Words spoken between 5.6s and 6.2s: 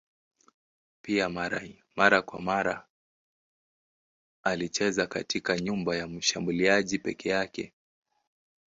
nyuma ya